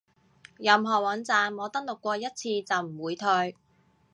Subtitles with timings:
[0.57, 3.55] 任何網站我登錄過一次就唔會退